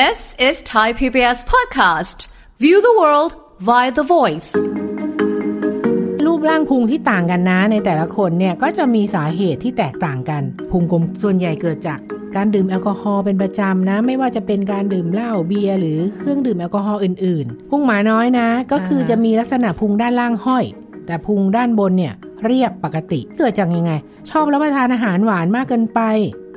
[0.00, 2.18] This is Thai PBS podcast.
[2.58, 3.32] View the world
[3.68, 4.50] via the voice.
[6.24, 11.98] รูปร่างพุงที่ต่างกันนะในแต่ละคนเนี่ยก็จะมีสาเหตุที่แตกต่างกันพุงกลมส่วนใหญ่เกิดจาก
[12.36, 20.64] การดื่มแอลกอฮอล์เป็นประจำนะ ไม่ว่าจะเป็นการดื่มเหล้าเบียร์หรือเครื่องดื่มแอลกอฮอล์อื่นๆพุงหมาน้อยนะ ก็คือจะมีลักษณะพุงด้านล่างห้อย
[21.06, 22.14] แต่พุงด้านบนเนี่ย
[22.44, 23.92] เรียบปกติเกิดจากยังไง
[24.30, 26.00] ชอบรับประทานอาหารหวานมากเกินไป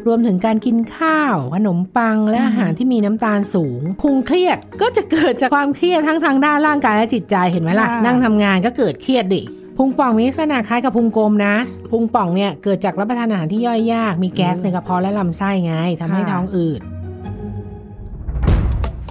[0.07, 9.41] รวมถึงการกินข้าว ขนมปังและอาหารที่มีน้ำตาลสูงพุงเครียดก็จะเกิดจากความเครียดทั้งทางด้านร่างกายและจิตใจเห็นไหมล่ะค่ะนั่งทำงานก็เกิดเครียดดิ
[9.77, 11.55] พุงป่องมีลักษณะคล้ายกับพุงกลมนะ
[11.91, 16.82] พุงป่องเนี่ยเกิดจากรับประทานอาหารที่ย่อยยาก มีแก๊สในกระเพาะและลำไส้ไงทำให้ค่ะท้องอืด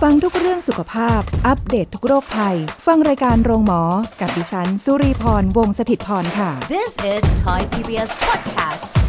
[0.01, 3.83] ฟังทุกเรื่องสุขภาพ อัปเดตททุกโรคภัย ฟังรายการโรงหมอ
[4.21, 9.04] กับดิฉัน สุรีพร วงศิตพรค่ะ This is Thai PBS podcast.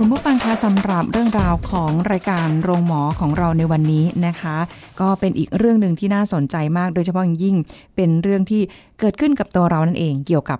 [0.00, 4.56] คุณผู้ฟังคะสำหรับเรื่องราวของรายการโรงหมอของเราในวันนี้นะคะ
[5.00, 7.56] ก็เป็นอีกเรื่องหนึ่งที่น่าสนใจมาก โดยเฉพาะอย่างยิ่ง
[7.96, 8.62] เป็นเรื่องที่
[9.00, 10.58] เกิดขึ้นกับตัวเรานั่นเองเกี่ยวกับ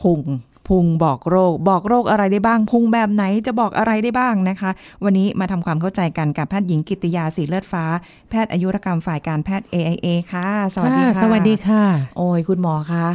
[0.00, 0.20] พุง
[0.68, 4.70] พุงบอกโรค บอกโรคอะไรได้บ้าง พุงแบบไหนจะบอกอะไรได้บ้างนะคะ
[5.04, 7.84] วันนี้มาทำความเข้าใจกันกับแพทย์หญิงกิตติยาสีเลือดฟ้า
[8.30, 11.82] แพทย์อายุรกรรมฝ่ายการแพทย์ AIA ค่ะ สวัสดีค่ะ สวัสดีค่ะ
[12.16, 13.06] โอ้ยคุณหมอคะ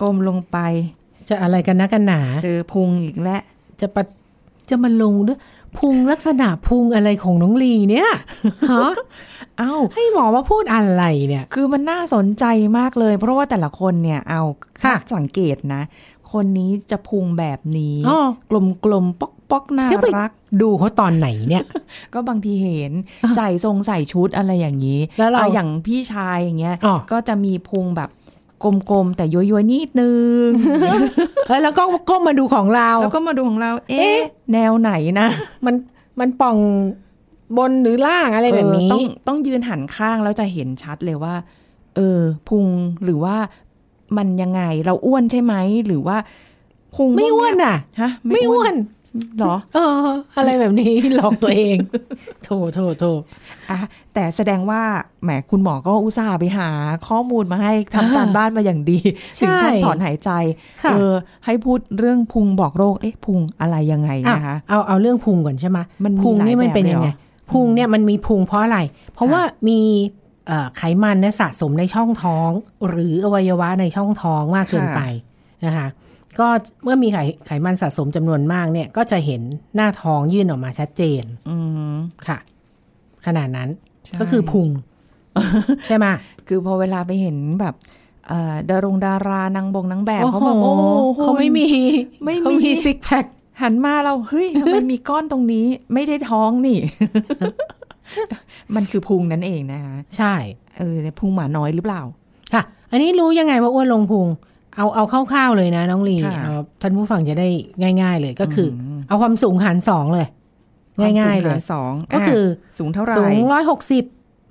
[0.00, 0.58] ก้มลงไป
[1.28, 3.42] จะอะไรกันนะกันหนา เจอพุงอีกแล้ว
[3.80, 4.04] จะปะ
[4.70, 5.38] จะมาลงด้วย
[5.78, 8.10] พุงลักษณะพุงอะไรของน้องลีเนี่ย
[8.70, 8.92] ฮะ
[9.58, 12.44] เอ้าให้หมอมาพูดอะไรเนี่ย คือมันน่าสนใจ
[12.78, 14.42] มากเลย เพราะว่าแต่ละคนเนี่ยเอา
[14.82, 15.82] ค่ะถ้าสังเกตนะ
[16.32, 18.18] คนนี้จะพุงแบบนี้อ๋อ
[18.50, 21.64] กลมกลมๆป๊อกป๊อกๆน่าจะไปรัก ดูเขาตอนไหนเนี่ย
[22.14, 22.92] ก็บางทีเห็น
[23.36, 28.10] ใส่ทรงใส่ชุดอะไรอย่างนี้ แล้วเราอะอย่างพี่ชายอย่างเงี้ยอ๋อก็จะมีพุงแบบ
[28.62, 30.10] กลมๆ แต่ย้อยๆนิดนึ
[30.46, 30.48] ง
[31.48, 34.20] เอ้ยแล้วก็ก้มมาดูของเรา แล้วก็มาดูของเราเอ๊ะเอ๊ะ
[34.52, 35.28] แนวไหนนะ
[35.66, 35.74] มัน
[36.20, 36.58] มันป่อง
[37.56, 41.34] บนหรือล่างอะไรแบบนี้เออต้องต้องยืนหันข้างแล้วจะเห็นชัดเลยว่า
[41.96, 42.66] เออ พุง
[43.04, 43.36] หรือว่า
[44.16, 45.54] มันยังไงเราอ้วนใช่ไหม
[45.86, 46.16] หรือว่า
[46.94, 51.76] พุงไม่อ้วนพกเยอะฮะ ไม่อ้วนเหรอเออ อะไรแบบนี้หลอกตัวเอง
[52.44, 53.04] โถโถโถ
[53.70, 53.78] อะ
[54.14, 54.82] แต่แสดงว่า
[55.22, 56.68] แหมคุณหมอก็อุตส่าห์ไปหา
[57.08, 58.98] ข้อมูลมาให้ทำการบ้านมาอย่างดี
[59.36, 60.30] ใช่ถึงขั้นถอนหายใจ
[60.82, 61.12] ค่ะเออ
[61.44, 68.78] ให้พูดเรื่องพุงบอกโรค เอ๊ะ พุงอะไรยังไงอะนะคะ เอาเอาเรื่องพุงก่อนใช่ไหมมันมีพุงนี่มันเป็นหลายแบบยังไงเลยเหรอพุงเนี่ยมันมีพุงเพราะอะไร
[69.14, 69.80] เพราะค่ะว่ามี
[70.46, 72.50] เอ่อไขมันเนี่ยสะสมในช่องท้อง
[72.88, 75.00] หรืออวัยวะในช่องท้องมากเกินไป
[75.66, 75.88] นะคะ
[76.40, 76.48] ก็
[76.84, 79.42] เมื่อมีไขไขมันสะสมจำนวนมากเนี่ย ก็จะเห็น
[79.74, 81.56] หน้าท้องยื่นออกมาชัดเจนอื
[81.92, 81.94] ม
[82.28, 82.38] ค่ะ
[83.26, 83.68] ขนาดนั้น
[84.04, 84.68] ใช่ก็คือพุง
[85.86, 86.06] ใช่ไหม
[86.48, 87.74] คือพอเวลาไปเห็นแบบ
[88.28, 91.68] เอ่อดารงดารานางบงนางแบบโอ้เขาโหแบบโอ้โหเขาไม่มี
[92.24, 93.24] ไม่มีเขามีซิกแพค
[93.62, 96.78] หันมาเราเฮ้ยทำไมมีก้อนตรงนี้ ไม่ได้ท้องนี่
[98.74, 100.34] มันคือพุงนั่นเองนะคะใช่
[100.76, 102.02] เออพุงหมาน้อยหรือเปล่า
[102.54, 104.26] ค่ะ อันนี้รู้ยังไงว่าอ้วนลงพุง
[104.76, 107.48] เอาเอาคร่าวๆเลยนะน้องลีค่ะเอาท่านผู้ฟังจะได้
[108.02, 110.28] ง่าย ๆ เลยก็คืออมเอาความสูงหารสองเลย
[111.00, 114.04] ง่ายๆเลยควมสูงหรสองก็คือะสูงเท่าไหร่สูงร้อยหกสิบ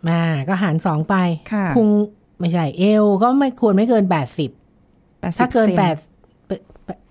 [0.10, 1.16] มาก็หารสองไป
[1.54, 1.88] ค่ะพุง
[2.40, 4.52] ไม่ใช่ เอวก็ไม่ควรไม่เกินแปดสิบ
[5.00, 5.96] 80ถ้าเกินซแปด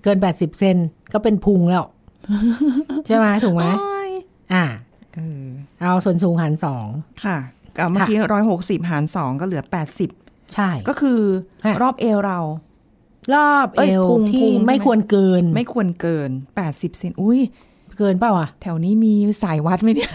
[0.04, 0.76] เกินแปดสิบเซน
[1.12, 1.84] ก็เป็นพุงแล้ว
[3.06, 4.10] ใช่ไหมถูกไหมโอ้ย
[4.54, 4.64] อ่า
[5.14, 5.46] เออ
[5.80, 6.86] เอาส่วนสูงหารสอง
[7.24, 7.38] ค่ะ
[7.76, 10.10] กับเมื่อกี้ร้อยหกสิบหารสองก็เหลือแปดสิบ
[10.54, 11.20] ใช่ ก็คือ
[11.64, 12.38] ฮะรอบเอวเรา
[13.34, 17.40] รอบเอ้เอยวพุงที่พุงไม่ใช่ไหมควรเกิน ไม่ควรเกินแปดสิบเซนอุ้ย
[17.98, 20.10] เกินเปล่าอะ แถวนี้มีสายวัดไหมเนี่ย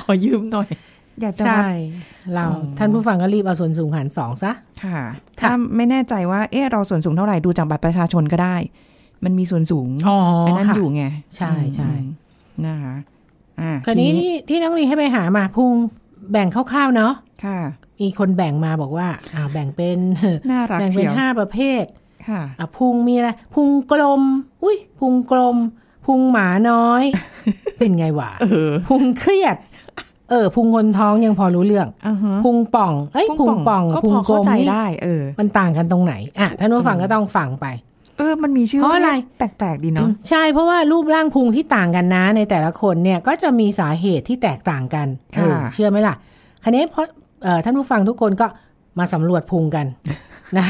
[0.00, 0.68] ขอยืมหน่อย
[1.20, 1.72] อยากจะวัใช่ด
[2.34, 4.52] เราอ๋อท่านผู้ฟังก็รีบเอาส่วนสูงหารสองซะ
[4.84, 5.00] ค่ะ
[5.40, 8.56] ค่ะ ถ้าไม่แน่ใจว่า เออเราส่วนสูงเท่าไหร่ดูจากบัตรประชาชนก็ได้
[9.24, 11.04] มันมีส่วนสูงอ๋อไอ้นั่นค่ะอยู่ไง
[11.36, 12.02] ใช่ใช่อืม
[12.66, 12.96] นะคะ
[13.60, 15.74] อ่าคราวนี้ที่ที่น้องลีให้ไปหามาพุง
[16.32, 17.12] แบ่งคร่าวๆเนาะ
[17.44, 17.58] ค่ะ
[18.00, 19.98] มีคนแบ่งมาบอกว่า อ่าแบ่งเป็น
[20.50, 21.84] น่ารักแบ่งเป็เชีนยวห้าประเภท
[22.28, 24.22] ค่ะอะพุงมีอะไรพุงกลม
[24.62, 25.56] อุ้ยพุงกลม
[26.06, 27.02] พุงหมาน้อย
[27.78, 29.56] เป็นไงวะเออพุงเครียด
[30.30, 37.66] เออ พุงคนท้องยังพอรู้เรื่องอ่าฮะพุงป่อง เอ้ยพุงป่องก็พุพงอกลเข้ามใจนี่ได้ เออ มันต่างกันตรงไหนอะท่านผู้ฟังก็ต้องฟังไป
[38.18, 45.06] เออ มันมีชื่อเพราะอะไรแปลกๆดีเนาะ ใช่ เพราะว่ารูปร่างพุงที่ต่างกันนะ ในแต่ละคนเนี่ยก็จะมีสาเหตุที่แตกต่างกัน
[45.36, 46.14] เออเชื่อไหมล่ะ
[46.64, 47.06] คันนี้เพราะ
[47.42, 48.46] เอ่อท่านผู้ฟังทุกคนก็
[48.98, 49.86] มาสำรวจพุงกัน
[50.58, 50.66] นะ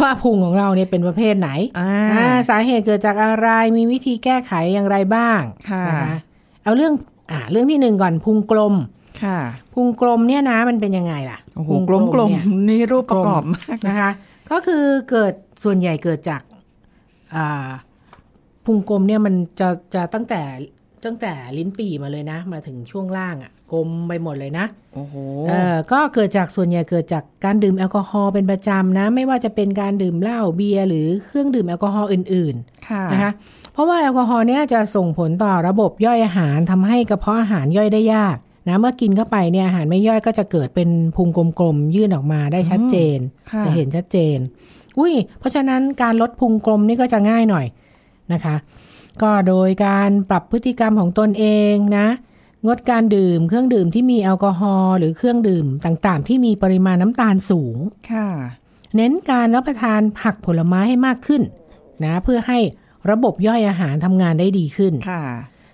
[0.00, 5.40] ว่าพุงของเราเนี่ยเป็นประเภทไหนอ่าอ่าสาเหตุเกิดจากอะไรมีวิธีแก้ไขอย่างไรบ้าง
[5.70, 6.16] ค่ะนะคะ
[6.64, 6.92] เอาเรื่อง
[7.30, 8.74] อ่าเรื่องที่หนึ่งก่อนพุงกลม
[9.22, 9.38] ค่ะ
[9.74, 14.10] พุงกลมเนี่ยนะมันเป็นยังไงล่ะโอ้โหพุงกลมกลมเนี่ยๆนี่รูปประกอบมากนะคะ
[14.50, 15.32] ก็คือเกิด
[15.64, 16.42] ส่วนใหญ่เกิดจาก
[17.34, 17.68] อ่า
[18.64, 20.42] พุงกลมเนี่ยมันจะจะตั้งแต่
[21.04, 25.14] ตั้งแต่ลิ้นปี่มาเลยนะ มาถึงช่วงล่างอะ่ะ กลมไปหมดเลยนะโอ้โห
[25.48, 32.54] เออก็เกิดจากส่วนใหญ่เกิดจากการดื่มแอลกอฮอล์เป็นประจำนะ ไม่ว่าจะเป็นการดื่มเหล้าเบียร์หรือเครื่องดื่มแอลกอฮอล์อื่น
[32.88, 33.32] ค่ะๆนะคะ
[33.72, 38.36] เพราะว่าแอลกอฮอล์เนี่ยจะส่งผลต่อระบบย่อยอาหารทำให้กระเพาะอาหารย่อยได้ยาก
[38.68, 43.18] นะเมื่อกินเข้าไปเนี่ยอาหารไม่ย่อยก็จะเกิดเป็นพุงกลมๆยื่นออกมาได้ชัดเจน
[43.50, 44.38] ค่ะจะเห็นชัดเจน
[44.98, 47.66] อุ้ยเพราะฉะนั้นการลดพุงกลมนี่ก็จะง่ายหน่อย
[48.32, 48.56] นะคะ
[49.22, 52.06] ก็โดยการปรับพฤติกรรมของตนเองนะ
[52.66, 57.76] งดการดื่ม เครื่องดื่มที่มีแอลกอฮอล์หรือเครื่องดื่มต่างๆ ที่มีปริมาณน้ำตาลสูง
[58.12, 58.28] ค่ะ
[58.96, 61.42] เน้นการรับประทานผักผลไม้ให้มากขึ้น
[62.04, 62.58] นะเพื่อให้
[63.10, 65.24] ระบบย่อยอาหารทำงานได้ดีขึ้น ค่ะ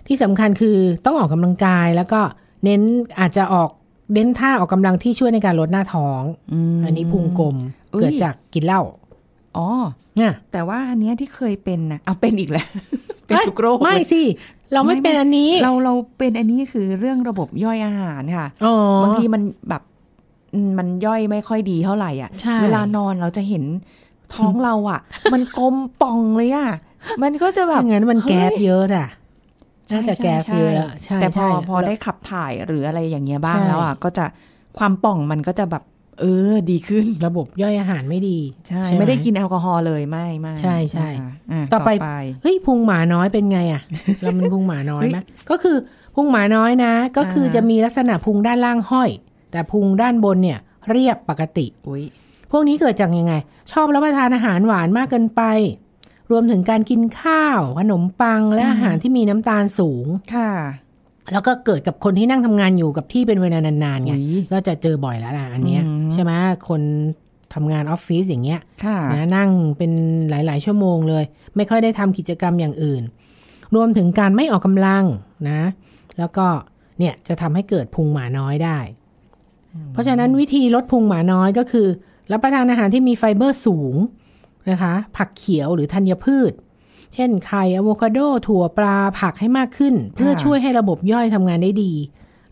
[0.07, 2.21] ที่สำคัญคือต้องออกกำลังกายแล้วก็
[2.63, 2.81] เน้น
[3.19, 3.69] อาจจะออก
[4.13, 6.21] เน้นท่าออกกำลังที่ช่วยในการลดหน้าท้อง
[6.53, 7.55] อืมอันนี้พุงกลม
[7.93, 8.81] อุ๊ยเกิดจากกินเหล้า
[9.57, 9.67] อ๋อ
[10.17, 12.67] เนี่ยแต่ว่าอันเนี้ยที่เคยเป็นนะเอาเป็นอีกแล้ว
[13.27, 14.23] เป็นทุกโรคไม่เลยสิ
[14.73, 19.81] เราไม่เป็นอันนี้ เราเราเป็นอันนี้คือเรื่องระบบย่อยอาหารค่ะอ๋อบางทีมันแบบ
[20.53, 23.63] อืมมันย่อยไม่ค่อยดีเท่าไหร่อะใช่เวลานอนเราจะเห็น
[24.35, 24.99] ท้องเราอะ
[25.33, 26.69] มันกลมป่องเลยอะ
[27.23, 29.09] มันก็จะแบบถ้างั้นมันแก๊สฮ้ยเยอะอะ
[29.87, 34.25] ใช่น่าจะแก๊สใช่เยอะใช่แต่พอใช่พอได้ขับถ่ายหรืออะไรอย่างเงี้ยบ้างใช่แล้วอะ ก็จะ
[34.77, 35.83] ความป่องมันก็จะแบบ
[36.19, 42.11] เออ ดีขึ้นระบบย่อยอาหารไม่ดี ใช่หไม่ได้กินแอลกอฮอล์เลยไม่ไม่ใช่ใช่นะคะอะต่อไปไป
[42.43, 43.81] เฮ้ยพุงหมาน้อยเป็นไงอะ
[44.21, 45.17] เรามันพุงหมาน้อยไหม
[45.49, 45.77] ก็คือ
[46.15, 49.09] พุงหมาน้อยนะ ก็คือจะมีลักษณะพุงด้านล่างห้อย
[49.51, 50.59] แต่พุงด้านบนเนี่ย
[50.89, 52.03] เรียบปกติอุ้ย
[52.51, 53.33] พวกนี้เกิดจากยังไง
[53.71, 55.41] ชอบรับประทานอาหารหวานมากเกินไป
[56.31, 60.51] รวมถึงการกินข้าว ขนมปังและอาหารที่มีน้ำตาลสูงค่ะ
[61.31, 66.31] แล้วก็เกิดกับคนที่นั่งทำงานอยู่กับที่เป็นเวลานานๆไงอุ๊ยก็จะเจอบ่อยแล้วล่ะอันเนี้ยอืมใช่ไหม
[66.67, 66.81] คน
[67.53, 69.91] ทำงานออฟฟิศอย่างเงี้ยค่ะนะนั่งเป็น
[70.29, 71.23] หลาย ๆ ชั่วโมงเลย
[71.55, 73.03] ไม่ค่อยได้ทำกิจกรรมอย่างอื่น
[73.75, 75.05] รวมถึงการไม่ออกกำลัง
[75.49, 75.61] นะ
[76.17, 76.45] แล้วก็
[76.99, 78.79] เนี่ยจะทำให้เกิดพุงหมาน้อยได้
[79.93, 81.87] เพราะฉะนั้นวิธีลดพุงหมาน้อยก็คือ
[82.31, 83.95] รับประทานอาหารที่มีไฟเบอร์สูง
[84.71, 86.51] นะคะ ผักเขียวหรือธัญพืช
[87.15, 91.91] เช่นไข่อะโวคาโด ถั่วปลาผักให้มากขึ้น เพื่อช่วยให้ระบบย่อยทำงานได้ดี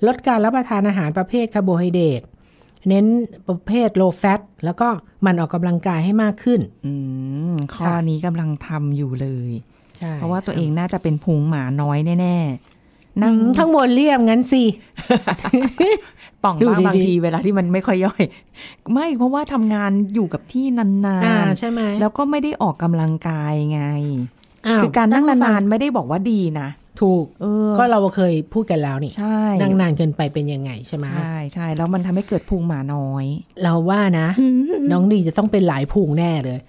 [0.07, 2.21] ลดการรับประทานอาหารประเภทคาร์โบไฮเดรต
[2.87, 3.05] เน้น
[3.47, 4.87] ประเภท low fat แล้วก็
[5.23, 6.93] หมั่นออกกำลังกายให้มากขึ้นอื
[7.51, 9.51] มข้อค่ะนี้กำลังทำอยู่เลย
[9.97, 12.37] ใช่เพราะว่าตัวเองน่าจะเป็นพุงหมาน้อยแน่
[12.77, 14.63] ๆ นั่นั่งงทั้างบนเรียบงั้นสิ
[16.43, 18.23] ป่องดูบ้างบางดีๆทีเวลาที่มันไม่ค่อยย่อย
[18.93, 20.89] ไม่เพราะว่าทำงานอยู่กับที่นา
[21.25, 24.03] อ่านใช่ไหมๆแล้วก็ไม่ได้ออกกำลังกายไงาว
[24.81, 33.25] คือการนั่งนานๆไม่ได้บอกว่าดีนะๆถูกเออก็เราเคยพูดกันแล้วนี่ใช่นั่งนานเกินไปเป็นยังไงใช่ไหมใช่ใช่แล้วมันทำให้เกิดพุงหมาน้อย
[33.63, 34.27] เราว่านะ
[34.91, 36.59] น้องดีจะต้องเป็นหลายพุงแน่เลย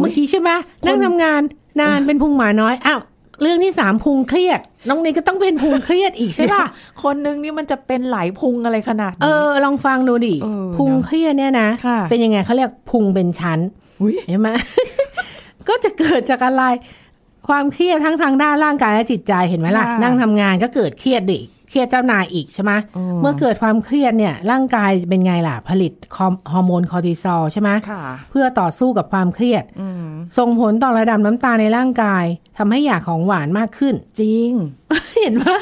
[0.00, 0.50] เมื่อกี้ใช่ไหม
[0.86, 1.40] นั่งทำงาน
[1.80, 3.00] นานเป็นพุงหมาน้อยอ้าว
[3.42, 6.64] เรื่องที่สามพุงเครียด น้องดีก็ต้องเป็นพุงเครียดอีกใช่ป่ะ
[7.02, 13.58] คนนึงนี่มันจะเป็นหลายพุงอะไรขนาดเอนี้อลองฟังดูดิเออพุงเครียดเนี่ยนะค่ะเป็นยังไงเขาเรียกพุงเป็นชั้น
[14.00, 14.48] อุ๊ยเห็นไหม
[15.68, 16.62] ก็จะเกิดจากอะไร
[17.48, 21.40] ความเครียดทั้งทางด้านร่างกายและจิตใจเห็นไหมล่ะค่ะนั่งทำงานก็เกิดเครียดดิ
[21.70, 25.92] เครียดเจ้านายอีกใช่ไหมอืมเมื่อเกิดความเครียดเนี่ยร่างกายเป็นไงล่ะ ผลิต
[26.52, 30.06] ฮอร์โมนคอร์ติซอลใช่ไหมค่ะเพื่อต่อสู้กับความเครียดอืม
[30.38, 32.24] ส่งผลต่อระดับน้ำตาลในร่างกาย
[32.58, 34.50] ทำให้อยากของหวานมากขึ้น จริง
[35.20, 35.58] เห็นปะ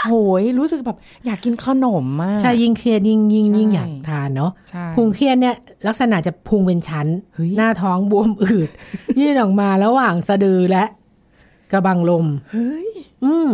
[0.00, 5.54] โหยรู้สึกแบบอยากกินขนมมาก ใช่ ยิ่งเครียดยิ่งยิ่งใช่ยิ่งอยากทานเนาะใช่พุงเครียดเนี่ย
[5.86, 8.70] ลักษณะจะพุงเป็นชั้นเฮ้ยหน้าท้องบวมอืด
[9.20, 10.84] ยื่นออกมาระหว่างสะดือและ
[11.72, 12.88] กระบังลม เฮ้ย
[13.24, 13.50] อืม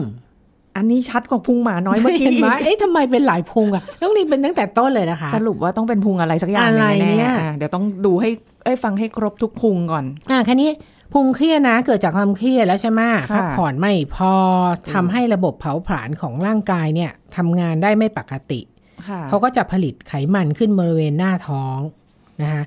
[0.76, 8.30] อันนี้ชัดกว่าพุงหมาน้อยเมื่อกี้เห็นไหมอีกเอ๊ะทำไมเป็นหลายพุงอะน้องนี่เป็นตั้งแต่ต้นเลยนะคะ สรุปว่าต้องเป็นพุงอะไรสักอย่างหอะไรนึ่งเนี่แน่ยๆอะเดี๋ยวต้องดูให้
[8.64, 10.70] เอ้ยฟังให้ครบทุกพุงก่อน อะแค่นี้
[11.12, 14.34] พุงเครียดนะ เกิดจากความเครียดแล้วใช่ไหมค่ะพักผ่อนไม่พอ
[14.94, 18.60] ทำให้ระบบเผาผลาญของร่างกายเนี่ยทำงานได้ไม่ปกติ
[19.08, 21.78] ค่ะเขาก็จะผลิตไขมันขึ้นบริเวณหน้าท้อง
[22.42, 22.62] นะคะ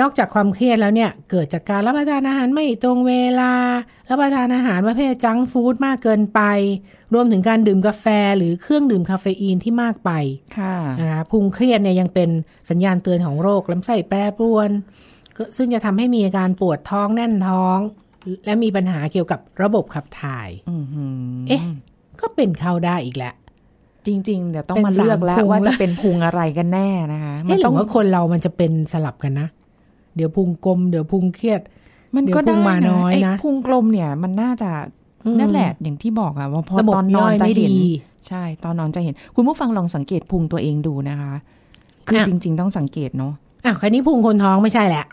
[0.00, 3.52] นอกจากความเครียดแล้วเนี่ยเกิดจากการรับประทานอาหารไม่ตรงเวลา
[4.10, 6.40] รับประทานอาหารประเภทจังก์ฟู้ดมากเกินไป
[7.14, 8.06] รวมถึงการดื่มกาแฟ
[8.38, 10.10] หรือเครื่องดื่มคาเฟอีนที่มากไป
[10.58, 12.30] ค่ะนะคะพุงเครียดเนี่ยยังเป็น
[12.70, 14.70] สัญญาณเตือนของโรคลำไส้แปรปรวน
[15.36, 17.78] ก็ซึ่งจะทำให้มีอาการปวดท้องแน่นท้อง
[18.44, 21.62] และมีปัญหาเกี่ยวกับระบบขับถ่ายอือหือเอ๊ะ
[22.20, 23.34] ก็เป็นเข้าได้อีกแล้ว
[24.06, 29.48] จริง ๆ เดี๋ยวต้องเป็นมาเลือกแล้วสามพุงว่าจะเป็นพุงอะไรกันแน่นะคะมัเอ๊ะหรืต้อองว่าคนเรามันจะเป็นสลับกันนะ
[30.16, 31.60] เดี๋ยวพุงกลมเดี๋ยวพุงเครียด
[32.16, 34.70] มันก็เดี๋ยวพุได้งมาน้อยไอ้นะพุงกลมเนี่ย มันน่าจะ
[35.24, 37.92] อืมนั่นแหละอย่างที่บอกอะว่าพอระบบตอนนย่อนอยจะไม่เห็นดี
[38.26, 41.32] ใช่ ตอนนอนจะเห็น คุณผู้ฟังลองสังเกตพุงตัวเองดูนะคะ
[42.06, 43.32] คืออะจริง ๆ ต้องสังเกตเนาะ
[43.64, 45.04] อะคันนี้พุงคนท้องไม่ใช่แหละ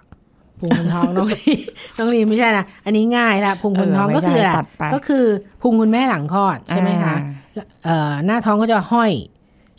[0.60, 1.54] พุงคนท้องน้องลี
[1.98, 5.26] น้องลีไม่ใช่นะอันนี้ง่ายละพุงคนท้องเออก็คืออะไรไม่ใช่ตัดไปก็คือ
[5.62, 7.16] พุงคุณแม่หลังคลอดใช่ไหมคะ
[7.58, 9.12] อ่าเอ่อหน้าท้องก็จะห้อย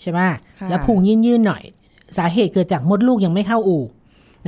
[0.00, 0.36] ใช่ไหมค่ะ
[0.68, 1.62] แล้วพุงยื่นๆหน่อย
[2.18, 3.82] สาเหตุเกิดจากมดลูกยังไม่เข้าอู่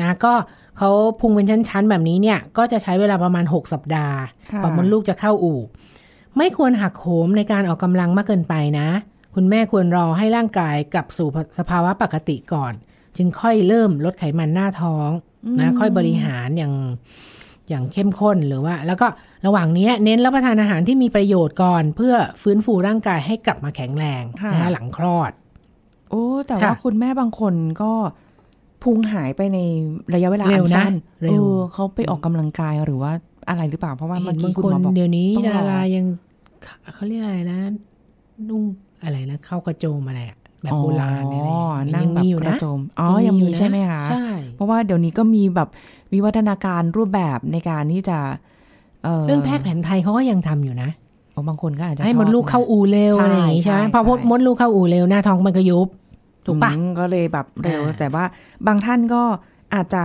[0.00, 0.32] นะก็
[0.78, 4.18] เขาพุงเป็นชั้นๆแบบนี้เนี่ย ก็จะใช้เวลาประมาณ 6 สัปดาห์
[4.50, 5.60] ค่ะกว่ามดลูกจะเข้าอู่
[6.36, 8.88] ไม่ควรหักโหมในการออกกำลังมากเกินไปนะ
[9.34, 12.72] คุณแม่ควรรอให้ร่างกายกลับสู่สภาวะปกติก่อน
[13.16, 15.10] จึงค่อยเริ่มลดไขมันหน้าท้อง
[15.60, 16.74] นะค่อยบริหารอย่าง
[17.68, 19.06] อย่างเข้มข้นหรือว่า แล้วก็
[19.46, 25.32] ระหว่างนี้เน้นรับประทานอาหารที่มีประโยชน์ก่อน เพื่อฟื้นฟูร่างกายให้กลับมาแข็งแรงค่ะนะคะหลังคลอด
[26.10, 27.92] โอ้ แต่ค่ะว่าคุณแม่บางคนก็
[28.82, 29.58] พุงหายไปใน
[30.14, 33.12] ระยะเวลาเร็วอันนะสั้นเร็วออเขาไปออกกำลังกายหรือว่า
[33.48, 36.04] อะไรหรือเปล่าเพราะว่าเห็เมื่อนบากี้งคุณคนหมอบอกเดี๋ยวนี้ต้องรอดารายัง
[36.94, 37.58] เขาเรียกอะไรนะ
[38.48, 38.62] นุ่ง
[39.04, 45.68] อะไรนะเข้ากระโจมอะไรอะแบบโบราณอะไรอ๋ออย่างเงี้ยนั่งยังแบบมีอยู่กนะระโจมอ๋อยังมีนะใช่ไหมคะใช่เพราะว่าเดี๋ยวนี้ก็มีแบบ
[46.12, 48.18] วิวัฒนาการรูปแบบในการที่จะ
[49.04, 50.90] เออเรื่องแพทย์แผนไทยเขาก็ยังทำอยู่นะ
[51.32, 55.88] โอ้บางคนก็อาจจะให้ชอบมดลูกเข้านะอู่เร็วใช่อะไรอย่างงี้ใช่ไหมใช่พอใช่มดลูกเข้าอู่เร็วหน้าท้องมันก็ยุบ
[56.50, 58.24] ถูกปะอืมก็เลยแบบเร็วอ่าแต่ว่า
[58.66, 59.22] บางท่านก็
[59.74, 60.04] อาจจะ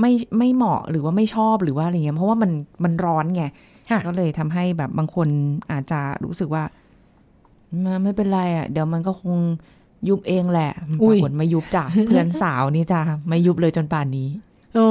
[0.00, 2.50] ไม่ไม่เหมาะหรือว่าไม่ชอบหรือว่าอะไรเงี้ยเพราะว่ามัน
[2.84, 3.44] มันร้อนไง
[3.90, 5.28] ค่ะก็เลยทำให้แบบบางคน
[5.72, 6.62] อาจจะรู้สึกว่า
[7.80, 9.38] ไม่ไม่เป็นไรอะ เดี๋ยวมันก็คง
[10.08, 10.72] ยุบเองแหละ
[11.02, 14.28] อุ้ปรายกฏไม่ยุบจ้ะเพื่อนสาวนี่จ้ะไม่ยุบเลยจนป่านนี้
[14.74, 14.88] โอ้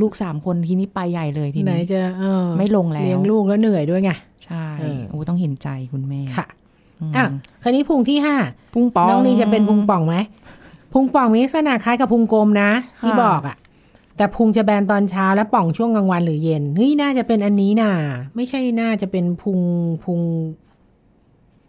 [0.00, 4.10] ลูกสามคนทีนี้ไปใหญ่เลยทีไหนนี้จะเออไม่ลงแล้วเลี้ยงลูกแล้วเหนื่อยด้วยไง
[4.44, 6.67] ใช่เออโอ้ต้องเห็นใจคุณแม่ค่ะม
[7.16, 7.24] อะ
[7.62, 8.36] คราวนี้พุงที่ห้า
[8.74, 10.16] พุงปองน้องนี่จะเป็นพุงป่องไหม
[10.92, 13.56] พุงป่องมีลักษณะคล้ายกับพุงกลมนะที่ค่ะบอกอะ่ะ
[14.16, 17.90] แต่พุงจะแบนตอนเช้าและป่องช่วงกลางวันหรือเย็นเฮ้ยน่าจะเป็นอันนี้น่ะ
[18.34, 19.60] ไม่ใช่น่าจะเป็นพุง
[20.04, 20.20] พุง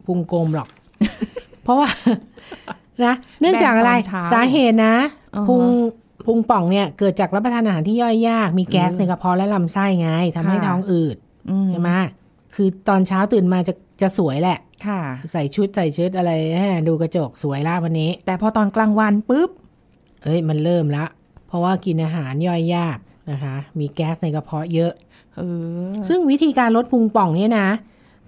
[0.05, 0.69] พุงกลมหรอก
[1.63, 1.89] เพราะว่า
[3.05, 4.95] นะเนื่องจากอะไรแบนตอนเช้าสาเหตุนะ
[5.35, 5.61] อ่าฮะพุง
[6.25, 11.15] พุงป่องเนี่ยเกิดจากรับประทานอาหารที่ย่อยยาก มีแก๊สในกระเพาะและลำไส้ไงทำให้ค่ะท้องอืด
[11.49, 11.91] อืมใช่ไหม
[12.55, 15.01] คือตอนเช้าตื่นมาจะ จะสวยแหละ ค่ะ
[15.31, 19.49] ใส่ชุดใส่ชุดอะไรแหมดูกระจกสวยละวันนี้ แต่พอตอนกลางวันปุ๊บ
[20.23, 21.05] เอ้ยมันเริ่มละ
[21.47, 22.97] เพราะว่ากินอาหารย่อยยาก
[23.31, 24.91] นะคะ มีแก๊สในกระเพาะเยอะ
[25.35, 25.41] เอ
[25.91, 27.69] อซึ่งวิธีการลดพุงป่องเนี่ยนะ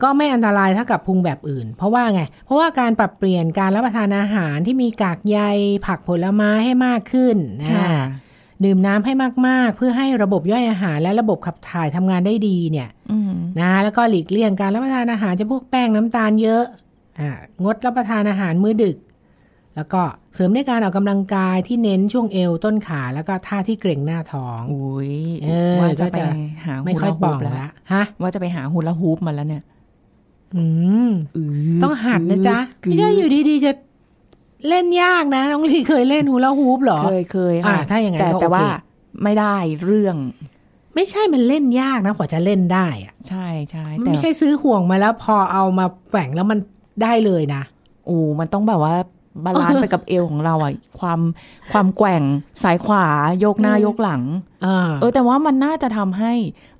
[0.03, 5.39] ก็ไม่อันตรายเท่ากับพุงแบบอื่น เพราะว่าไง เพราะว่าการปรับเปลี่ยนการรับประทานอาหารที่มีกากใย
[5.85, 7.91] ผักผลไม้ให้มากขึ้นนะค่ะ
[8.65, 9.13] ดื่มน้ำให้
[9.47, 16.63] มากๆ เพื่อให้ระบบย่อยอาหารและระบบขับถ่ายทำงานได้ดีเนี่ยอืมนะแล้วก็หลีกเลี่ยงการรับประทานอาหารจะพวกแป้งน้ำตาลเยอะ
[17.19, 17.31] อ่า
[17.63, 18.97] งดรับประทานอาหารมื้อดึก
[19.75, 20.01] แล้วก็
[20.33, 25.13] เสริมด้วยการออกกำลังกายที่เน้นช่วงเอวต้นขาแล้วก็ท่าที่เกร็งหน้าท้องอุ้ย
[25.43, 26.25] เออว่าจะก็ไปจะ
[26.65, 29.63] หาไม่ฮูค่อยลาป่ฮูองปแล้วละฮะว่าจะไปหาฮูลาฮูปมาแล้วเนี่ย
[30.55, 30.63] อื
[31.07, 31.11] ม
[31.83, 33.71] ต้องหัดนะจ๊ะไม่ใช่อยู่ดีๆจะ
[34.69, 38.67] เล่นยากนะน้องลีเคยเล่น hula hoop เหรอ เคยเคยอ่าค่ะถ้าอย่างนั้นแต่ก็แต่โอเคว่า
[39.23, 40.17] ไม่ได้เรื่อง
[40.95, 46.59] ไม่ใช่มันเล่นยากนะกว่าจะเล่นได้อะใช่ใช่มันแต่ไม่ใช่ซื้อห่วงมาแล้วพอเอามาแกว่งแล้วมัน
[47.03, 47.63] ได้เลยนะ
[48.05, 48.95] โอ้มันต้องแบบว่า
[49.43, 51.19] balance ไปกับเอวของเราอะความ
[51.71, 52.23] ความแกว่ง
[52.63, 53.05] ซ้ายขวา
[53.39, 54.21] โยกหน้าอืมโยกหลัง
[54.65, 56.33] อ่าเออ แต่ว่ามันน่าจะทำให้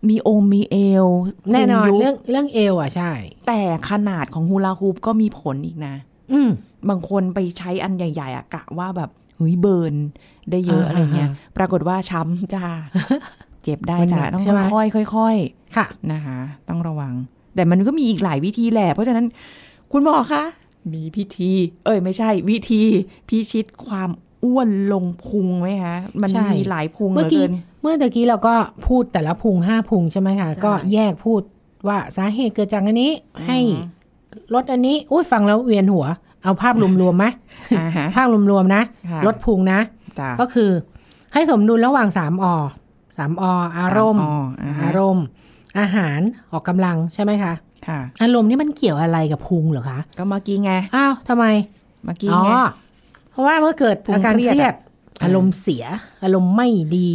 [0.09, 1.05] มีองค์มีเอว
[1.51, 3.11] แน่นอนพุยุบเรื่องเรื่องเอวอะใช่
[3.47, 5.95] แต่ขนาดของฮูลาฮูปก็มีผลอีกนะ
[6.33, 6.50] อืม
[6.89, 9.95] บางคนไปใช้อันใหญ่ๆอะกะว่าแบบเฮ้ยเบิร์น
[10.51, 12.65] ได้เยอะอ่าอะไรเงี้ยอ่ปรากฏว่าช้ำจ้า
[13.63, 15.35] เจ็บได้มันหนัจ้ากต้องใช่ไหมค่อยๆค่อย
[15.75, 17.13] ค่ะๆนะคะ ต้องระวัง
[17.55, 19.25] แต่มันก็มีอีกหลายวิธีแหละ เพราะฉะนั้น
[19.91, 20.43] คุณหมอคะ
[20.93, 21.51] มีพิธี
[21.85, 22.81] เอ้ยไม่ใช่ วิธี
[23.29, 24.09] พิชิตความ
[24.43, 28.55] อ้วนลงพุงไหมคะ มันใช่มีหลายพุงเหเมื่ลืออกี้เกินเมื่อตะกี้เราก็
[28.88, 31.41] พูดแต่ละพุงห้าพุงใช่ไหมคะใช่ก็แยกพูด
[31.88, 33.11] ว่าสาเหตุเกิดจากอันนี้
[33.47, 34.01] ให้อืม
[34.53, 36.05] ลดอันนี้อุ้ยฟังแล้วเวียนหัว
[36.43, 37.25] เอาภาพรวมๆไหม
[37.79, 39.79] อ่าฮะภาพรวมๆนะค่ะลดพุงนะ
[40.19, 40.69] จ้าก็คือ
[41.33, 42.45] ให้สมดุลระหว่างสามอ
[43.17, 43.43] สามอ
[43.77, 44.21] อารมณ์
[44.63, 45.25] อ่าฮะอารมณ์
[45.79, 46.19] อาหาร
[46.51, 47.53] ออกกำลังใช่ไหมคะ
[47.88, 51.45] ค่ะอารมณ์นี่มันเกี่ยวอะไรกับพุงเหรอคะ ก็เมื่อกี้ไง อ้าวทำไม
[52.05, 52.50] เมื่อกี้อ๋อไง
[53.31, 54.77] เพราะว่าเมื่อเกิดพุงอาการเครีเคยดรียดอะ
[55.24, 55.86] อารมณ์เสีย
[56.24, 56.67] อารมณ์ไม่
[56.98, 57.12] ดี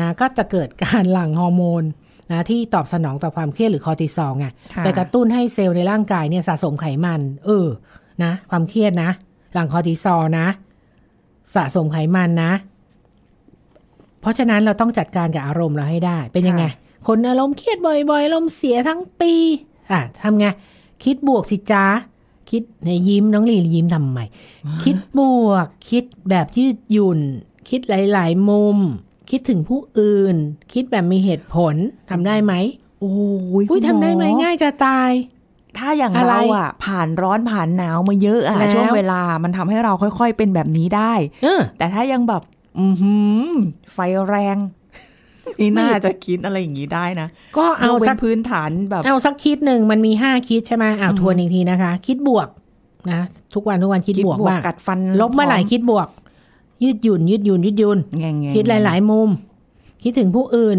[0.00, 1.84] นะ ก็จะเกิดการหลั่งฮอร์โมน
[2.32, 7.66] นะที่ตอบสนองต่อความเครียดหรือคอร์ติซอลไงค่ะไปกระตุ้นให้เซลล์ในร่างกายเนี่ยสะสมไขมัน เออ
[8.22, 9.10] นะ ความเครียดนะ
[9.54, 10.46] หลั่งคอร์ติซอลนะ
[11.54, 12.52] สะสมไขมันนะ
[14.20, 16.64] เพราะฉะนั้นเราต้องจัดการกับอารมณ์เราให้ได้ เป็นยังไง
[17.06, 19.32] คนอารมณ์เครียดบ่อยๆอารมณ์เสียทั้งปี
[19.90, 20.46] อะทำไง
[21.04, 21.84] คิดบวกสิจ้า
[22.50, 24.18] คิดในยยิ้มน้องลียิ้มทำไม
[24.84, 27.20] คิดบวก คิดแบบยืดหยุ่น
[27.68, 28.78] คิดหลาย ๆ มุม
[29.30, 30.36] คิดถึงผู้อื่น
[30.72, 31.74] คิดแบบมีเหตุผล
[32.10, 32.54] ทำได้ไหม
[33.00, 33.18] โอ้ย
[33.52, 35.10] อุ้ยคุณทำได้ไหมอง่ายจะตาย
[35.78, 41.12] ถ้าอย่างอะไรเราอะ ผ่านร้อนผ่านหนาวมาเยอะอะแล้วช่วงเวลามันทำให้เราค่อยๆเป็นแบบนี้ได้
[41.42, 42.42] เออแต่ถ้ายังแบบ
[42.80, 43.14] อือหื
[43.46, 43.48] อ
[43.92, 44.56] ไฟแรง
[45.60, 52.48] นี่น่าจะคิดอะไรอย่างนี้ได้นะ ก็เอายกว้สักนพื้นฐานแบบ เอาสักคิดหนึ่งมันมีห้าคิดใช่ไหมอ้าวอือฮึทวนอีกทีนะคะ คิดบวก
[53.12, 53.20] นะ
[53.54, 56.08] ทุกวันทุกวันคิดบวกมากกัดฟันลบเมื่อไหร่คิดบวก
[56.82, 59.28] ยืดหยุ่น ยืดหยุ่นยืดหยุ่นแง่ๆคิดหลาย ๆ มุม
[60.02, 60.78] คิดถึงผู้อื่น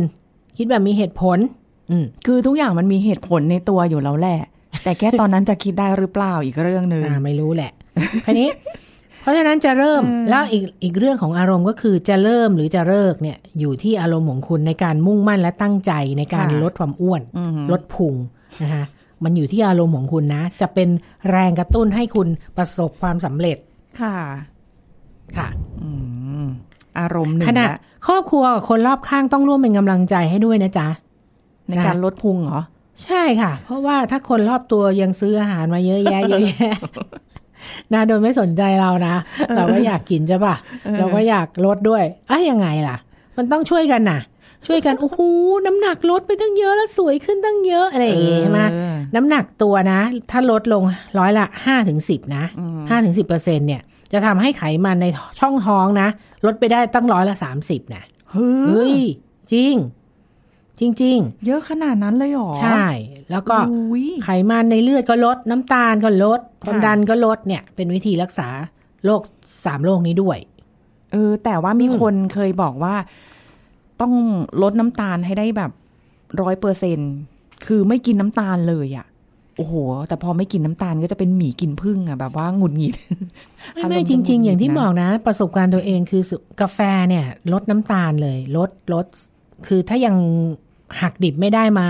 [0.57, 1.37] คิดแบบมีเหตุผล
[1.91, 4.39] อืมคือทุกอย่างมันมีเหตุผลในตัวอยู่แล้วแหละ
[4.85, 7.71] แต่แค่ตอนนั้นจะคิดได้หรือเปล่าอีกเรื่องหนึ่งอ่าไม่รู้แหละ
[8.25, 8.49] ทีนี้
[9.21, 18.15] เพราะฉะนั้นจะเริ่มแล้วอีกอีกเรื่องของอารมณ์ก็คือจะเริ่มหรือจะเลิกเนี่ย อยู่ที่อารมณ์ของคุณในการมุ่งมั่นและตั้งใจในการลดความอ้วนอืมลดพุง
[18.63, 18.85] นะคะ
[19.23, 20.89] มันอยู่ที่อารมณ์ของคุณนะ จะเป็น
[21.29, 22.27] แรงกระตุ้นให้คุณ
[22.57, 23.57] ประสบความสำเร็จ
[24.01, 24.15] ค่ะ
[25.37, 25.47] ค่ะ
[25.81, 25.89] อื
[26.43, 26.45] ม
[26.99, 30.87] อารมณ์หนึ่ขงณะละครอบครัวกับคนรอบข้างต้องร่วมเป็นกำลังใจให้ด้วยนะจ๊ะ
[31.69, 32.61] ในการลดพุงเหรอ
[33.03, 36.75] ใช่ค่ะ เพราะว่าถ้าคนรอบตัวยังซื้ออาหารมาเยอะแยะเยอะแยะ
[37.93, 39.15] นะโดยไม่สนใจเรานะ
[39.55, 40.55] เราก็อยากกินใช่ปะ
[40.99, 42.97] เราก็อยากลดด้วยอะยังไงล่ะ
[43.37, 44.19] มันต้องช่วยกันน่ะ
[44.67, 45.19] ช่วยกันโอ้โห
[45.65, 49.99] น้ำหนักลดไปตั้งเยอะแล้วสวยขึ้นตั้งเยอะอะไรอย่างงี้ใช่ไหมเออน้ำหนักตัวนะ
[50.31, 50.83] ถ้าลดลง
[51.19, 52.43] ร้อยละห้าถึงสิบนะ
[52.89, 53.81] ห้าถึงสิบเปอร์เซ็นเนี่ย
[54.13, 55.05] จะทำให้ไขมันใน
[55.39, 56.07] ช่องท้องนะ
[56.45, 58.99] ลดไปได้ตั้งร้อยละสามสิบนะเฮ้เฮ้ยย
[59.51, 59.73] จริง
[60.79, 62.85] จริงเยอะขนาดนั้นเลยเหรอๆใช่
[63.31, 68.47] แล้วก็อุ๊ยไขมันในเลือดก็ลด น้ำตาลก็ลดค่ะความดันก็ลดเนี่ย เป็นวิธีรักษา
[69.05, 69.21] โรค
[69.65, 70.37] สามโรคนี้ด้วย
[71.11, 72.95] เออแต่ว่ามีคนเคยบอกว่า
[74.01, 74.13] ต้อง
[74.61, 75.71] ลดน้ำตาลให้ได้แบบ
[76.41, 76.99] ร้อยเปอร์เซ็น
[77.65, 79.05] คือไม่กินน้ำตาลเลยอะ่ะ
[79.57, 79.73] โอ้โห
[80.07, 82.95] แต่พอไม่กินน้ำตาลก็จะเป็นหมีกินพึ่งอะ่ะแบบว่าหงุดหงิด
[83.73, 86.79] ไม่อารไม่มณ์จริง ๆ อย่างที่หงุดหงิดนะบอกนะ ประสบการณ์ตัวเองคือสุกาแฟ
[87.09, 89.05] เนี่ย ลดน้ำตาลเลย ลดลด
[89.67, 90.15] คือถ้ายัง
[91.01, 91.87] หักดิบไม่ได้มา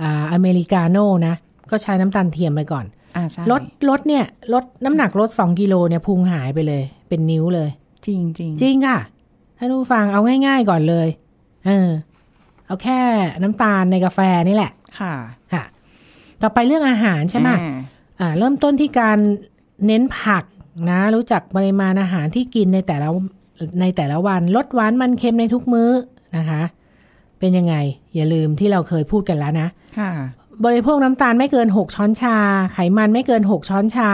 [0.00, 1.34] อ่าอเมริกาโน่นะ
[1.70, 2.84] ก็ใช้น้ำตาลเทียมไปก่อน
[3.16, 7.70] อ่าใช่ลดลดเนี่ยลดน้ำหนักลดสองกิโลเนี่ยพุงหายไปเลย เป็นนิ้วเลย
[8.06, 8.98] จริงจริงจริงค่ะ
[9.58, 11.08] ท่านผู้ฟังเอาง่าย ๆก่อนเลย
[11.66, 11.88] เออ
[12.66, 12.98] เอาแค่
[13.42, 15.14] น้ำตาลในกาแฟนี่แหละ ค่ะ
[15.52, 15.64] ค่ะ
[16.42, 17.78] ต่อไปเรื่องอาหารใช่ไหมอ่า
[18.20, 19.18] อ่า เริ่มต้นที่การ
[19.86, 20.44] เน้นผัก
[20.90, 23.08] นะ รู้จักปริมาณอาหารที่กินในแต่ละ
[23.80, 25.90] ในแต่ละวัน ลดหวานมันเค็มในทุกมื้อ
[26.36, 26.62] นะคะ
[27.38, 27.74] เป็นยังไง
[28.14, 29.68] อย่าลืมที่เราเคยพูดกันแล้วนะ
[29.98, 30.10] ค่ะ
[30.64, 32.36] บริโภคน้ำตาลไม่เกิน 6 ช้อนชา
[32.72, 34.10] ไขมันไม่เกิน 6 ช้อนชา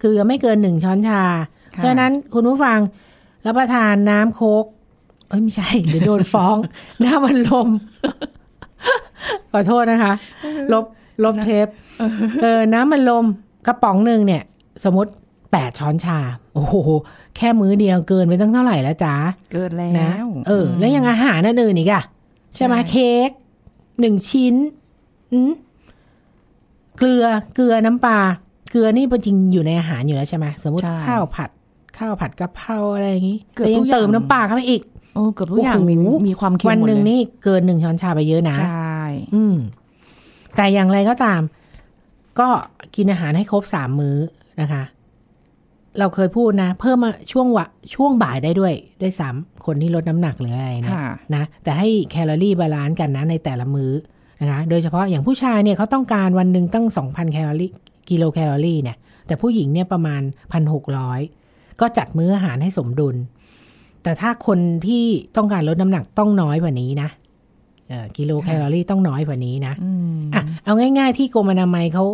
[0.00, 1.20] เกลือไม่เกิน 1 ช้อนชา
[1.76, 2.78] ค่ะเพราะฉะนั้นคุณผู้ฟัง
[3.46, 4.64] รับประทานน้ำโคก
[5.28, 6.56] เอ้ยไม่ใช่ เดี๋ยวโดนฟ้อง
[7.04, 7.68] น้ำมันลม
[9.52, 10.12] ขอโทษนะคะ
[10.72, 10.84] ลบ
[11.24, 11.66] ลบเทป
[12.42, 13.24] เออ น้ำมันลม
[13.66, 14.42] กระป๋องหนึ่งเนี่ย
[14.84, 15.10] สมมติ
[15.44, 16.18] 8ช้อนชา
[16.54, 16.74] โอ้โห
[17.36, 19.14] แค่มื้อเดียวเกินไปตั้งเท่าไหร่แล้วจ๊ะ
[19.52, 22.04] เกิดแล้นะวเออ แล้วยังอาหารนั่นอื่นอีกอะ
[22.56, 23.30] ใช่ไหมใช่เค้ก
[24.00, 24.54] หนึ่งชิ้น
[25.32, 25.52] อืม
[26.98, 28.18] เกลือเกลือน้ำปลา
[28.70, 31.50] เกลือนี่จริงอยู่ในอาหารอยู่แล้วใช่ไหมสมมติใช่ข้าวผัด
[31.98, 34.82] ข้าวผัดกะเพราอะไรอย่างนี้เกือบแต่ยัทุงกอย่างเติมน้ำปลาเข้าไปอีก
[35.14, 38.98] โอ้เกือบทุกอย่างมีโอ้โหมีความเค็มวันหมดหนึ่งเลยนี่เกินหนึ่งช้อนชาไปเยอะนะใช่
[39.34, 39.56] อืม
[40.56, 41.40] แต่อย่างไรก็ตาม
[42.40, 42.48] ก็
[42.96, 44.16] กินอาหารให้ครบสามมื้อ
[44.60, 44.82] นะคะ
[45.98, 53.92] เราเคยพูดนะ เพิ่มมาช่วงวะช่วงบ่ายได้ด้วยด้วยซ้ำคนที่ลดน้ำหนักหรืออะไรเนี่ยค่ะนะ แต่ให้แคลอรี่ balance กันนะในแต่ละมื้อ
[54.40, 57.70] นะคะโดยเฉพาะอย่างผู้ชายเนี่ยเขาต้องการวันหนึ่งตั้ง 2,000 แคลอรี่
[58.10, 60.22] กิโลแคลอรี่เนี่ย แต่ผู้หญิงเนี่ยประมาณ
[61.00, 63.16] 1,600 ก็จัดมื้ออาหารให้สมดุล
[64.02, 65.04] แต่ถ้าคนที่
[65.36, 67.08] ต้องการลดน้ำหนักต้องน้อยกว่านี้นะ
[67.88, 72.04] เอ่อกิโลแคลอรี่ต้องน้อยกว่านี้นะอืมอะเอาง่าย ๆ ที่กรมอนามัยเขา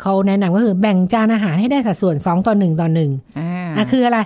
[0.00, 4.18] เขาแนะนำก็คือแบ่งจานอาหารให้ได้สัดส่วน2ต่อ1ต่อ1อ่าอะคืออะไร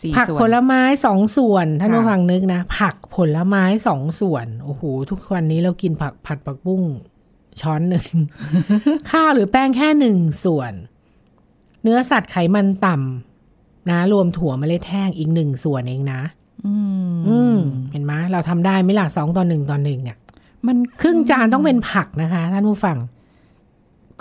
[0.00, 6.82] สี่ผักส่วนผลไม้สองส่วนท่านค่ะผู้ฟังนึกนะ ผักผลไม้สองส่วนโอ้โหทุกวันนี้เรากินผักผัดผักบุ้ง
[7.60, 8.06] ช้อนหนึ่ง
[9.10, 10.72] ข้าวหรือแป้งแค่หนึ่งส่วน
[11.82, 16.20] เนื้อสัตว์ไขมันต่ำนะ รวมถั่วเมล็ดแห้งอีกหนึ่งส่วนเองนะ
[16.66, 16.74] อื
[17.10, 17.56] มอืม
[17.92, 20.18] เห็นไหมเราทำได้ไหมล่ะสองต่อหนึ่งต่อหนึ่งอะ
[20.66, 22.98] มันครึ่งจานต้องเป็นผักนะคะท่านผู้ฟัง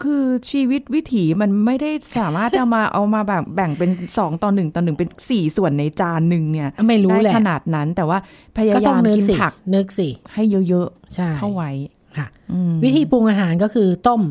[0.01, 8.17] คือชีวิตวิถีมันไม่ได้สามารถเอามาเอามาแบบแบ่งเป็นสองต่อหนึ่งต่อหนึ่งเป็นสี่ส่วนในจานหนึ่งเนี่ย ไม่รู้ได้แหละขนาดนั้นแต่ว่า
[8.57, 11.71] พยาก็ต้อยางมนึกกินสิผักนึกสิให้เยอะใช่ๆเข้าไว้
[12.17, 14.21] ค่ะอืมวิธีปรุงอาหารก็คือต้ม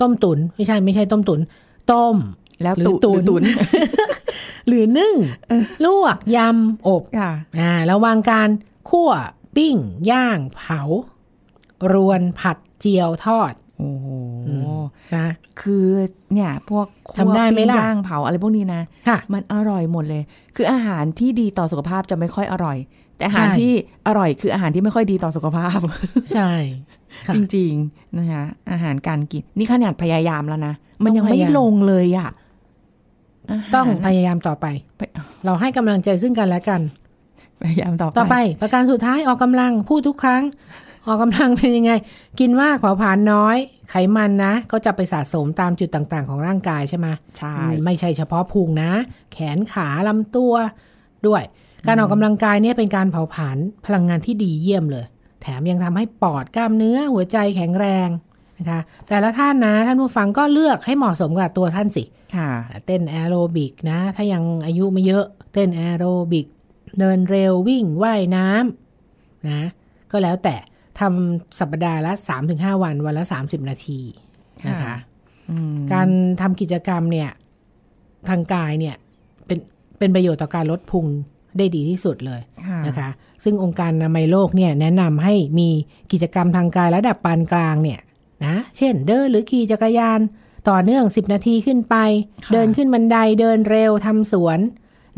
[0.00, 1.40] ต้มตุนไม่ใช่ไม่ใช่ต้มตุน
[1.92, 2.16] ต้ม
[2.62, 3.42] แล้วหรือตุตุ๋นหรือตุน
[4.68, 5.14] หรือนึ่ง
[5.84, 8.48] ลวกยำอบค่ะอ่าระหวางการ
[8.90, 9.10] คั่ว
[9.56, 9.76] ปิ้ง
[10.10, 10.80] ย่าง เผา
[11.92, 14.08] รวนผัดเจียวทอดโอ้โห
[15.16, 15.26] นะ
[15.60, 15.86] คือ
[16.32, 20.22] เนี่ยพวกคั่วทำได้ไหมล่ะปิ้งย่างเผาอะไรพวกนี้นะค่ะมันอร่อยหมดเลย
[20.56, 22.76] คืออาหารที่ดีต่อสุขภาพจะไม่ค่อยอร่อย
[23.16, 23.72] แต่อาหารใช่ที่
[24.06, 25.78] อร่อยคืออาหารที่ไม่ค่อยดีต่อสุขภาพ
[26.34, 26.50] ใช่
[27.26, 35.02] ค่ะจริงๆนะคะอาหารการกิน นี่ขนาดพยายามแล้วนะ มันยังต้องพไม่ยายามลงเลยอะาหารต้องพยายามต่อไปไป
[35.44, 36.80] เราให้กำลังใจซึ่งกันและกัน
[37.62, 40.42] พยายามต่อไป ต่อไป ประการสุดท้ายออกกำลังพูดทุกครั้ง
[41.06, 41.92] ออกกำลังเป็นยังไง
[42.40, 43.56] กินมากเผาผลาญน้อย
[43.90, 47.06] ไขมันนะ ก็จะไปสะสมตามจุดต่างๆ ของร่างกายใช่ไหม
[47.38, 48.92] ใช่อืมไม่ใช่เฉพาะพุงนะ
[49.32, 50.54] แขนขาลำตัว
[51.26, 51.42] ด้วย
[51.86, 55.04] การออกกำลังกายเนี่ยเป็นการเผาผลาญพลังงานที่ดีเยี่ยมเลย
[55.42, 58.08] แถมยังทำให้ปอดกล้ามเนื้อหัวใจแข็งแรง
[58.58, 62.04] นะคะแต่ละท่านนะ ท่านผู้ฟังก็เลือกให้เหมาะสมกับตัวท่านสิ
[62.36, 62.50] ค่ะ
[62.86, 66.46] เต้นแอโรบิกนะ ถ้ายังอายุไม่เยอะเต้นแอโรบิก
[66.98, 69.62] เดินเร็ววิ่งว่ายน้ำนะ
[70.10, 70.56] ก็แล้วแต่
[71.00, 72.12] ทำสัปดาห์ละ
[72.48, 74.00] 3-5วัน วันละ30นาที
[74.68, 74.94] นะคะค่ะ
[75.50, 76.08] อืมการ
[76.40, 77.30] ทำกิจกรรมเนี่ย
[78.28, 78.94] ทางกายเนี่ย
[79.46, 79.58] เป็น
[79.98, 81.06] เป็นประโยชน์ต่อการลดพุง
[81.58, 83.08] ได้ดีที่สุดเลยค่ะนะคะ
[83.44, 85.68] ซึ่งองค์การอนามัยโลกเนี่ย แนะนำให้มี
[86.12, 88.00] กิจกรรมทางกายระดับปานกลางเนี่ย
[88.44, 90.20] นะเช่น เดินหรือขี่จักรยาน
[90.70, 91.96] ต่อเนื่อง 10 นาทีขึ้นไป
[92.44, 94.58] ค่ะเดินขึ้นบันไดเดินเร็วทำสวน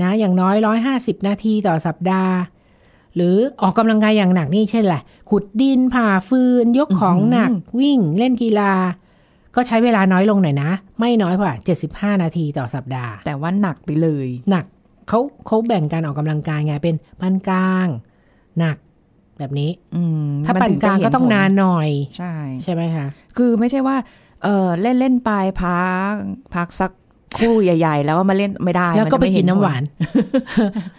[0.02, 0.56] นะอย่างน้อย
[0.90, 2.34] 150 นาทีต่อสัปดาห์
[3.16, 7.50] หรือออกกำลังกายอย่างหนักนี่เช่นแหละไรขุดดินผ่าฟืน ยกของหนัก
[7.80, 8.72] วิ่งเล่นกีฬา
[9.54, 11.52] ก็ใช้เวลาน้อยลงหน่อยนะ ไม่น้อยกว่า
[12.14, 14.64] 75 นาทีต่อสัปดาห์ แต่ว่าหนักไปเลย หนัก
[15.08, 17.86] เขาเขาแบ่งการออกกำลังกายไงเป็นปานกลาง
[18.58, 18.76] หนัก
[19.38, 23.96] แบบนี้ อืมถ้ามัปานถึกลางจะเห็ก็ต้องผลนานหน่อย ใช่ ใช่ไหมคะ คือไม่ใช่ว่า
[24.42, 25.30] เออเล่นเล่นๆไป
[25.62, 26.12] พัก
[26.54, 26.90] พักสัก
[27.36, 29.82] ครู่ใหญ่ ๆ แล้วว่ามาเล่นไม่ได้ แล้วก็มัไปจะม่กินเผลน้ำหวาน